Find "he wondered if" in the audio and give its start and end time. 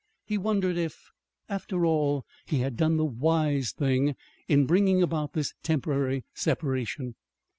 0.25-0.99